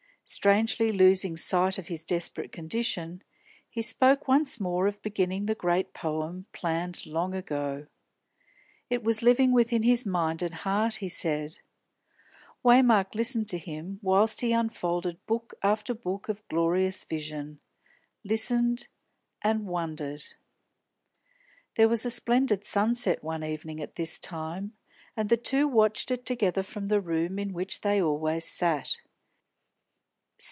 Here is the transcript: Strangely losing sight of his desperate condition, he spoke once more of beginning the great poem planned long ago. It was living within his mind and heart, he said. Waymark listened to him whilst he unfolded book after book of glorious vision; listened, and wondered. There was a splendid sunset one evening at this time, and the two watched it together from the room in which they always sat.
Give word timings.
Strangely 0.23 0.93
losing 0.93 1.35
sight 1.35 1.77
of 1.77 1.87
his 1.89 2.05
desperate 2.05 2.53
condition, 2.53 3.21
he 3.69 3.81
spoke 3.81 4.29
once 4.29 4.61
more 4.61 4.87
of 4.87 5.01
beginning 5.01 5.45
the 5.45 5.53
great 5.53 5.91
poem 5.93 6.45
planned 6.53 7.05
long 7.05 7.35
ago. 7.35 7.87
It 8.89 9.03
was 9.03 9.21
living 9.21 9.51
within 9.51 9.83
his 9.83 10.05
mind 10.05 10.41
and 10.41 10.53
heart, 10.53 10.95
he 10.95 11.09
said. 11.09 11.57
Waymark 12.63 13.13
listened 13.13 13.49
to 13.49 13.57
him 13.57 13.99
whilst 14.01 14.39
he 14.39 14.53
unfolded 14.53 15.19
book 15.25 15.55
after 15.61 15.93
book 15.93 16.29
of 16.29 16.47
glorious 16.47 17.03
vision; 17.03 17.59
listened, 18.23 18.87
and 19.41 19.65
wondered. 19.67 20.23
There 21.75 21.89
was 21.89 22.05
a 22.05 22.09
splendid 22.09 22.63
sunset 22.63 23.21
one 23.21 23.43
evening 23.43 23.81
at 23.81 23.95
this 23.95 24.17
time, 24.17 24.77
and 25.17 25.27
the 25.27 25.35
two 25.35 25.67
watched 25.67 26.09
it 26.09 26.25
together 26.25 26.63
from 26.63 26.87
the 26.87 27.01
room 27.01 27.37
in 27.37 27.51
which 27.51 27.81
they 27.81 28.01
always 28.01 28.45
sat. 28.45 28.97